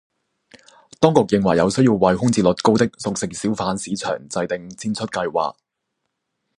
[0.99, 5.55] 當局認同有需要為空置率高的熟食小販市場制訂遷出計劃